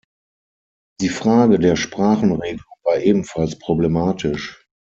[0.99, 4.65] Die Frage der Sprachenregelung war ebenfalls problematisch.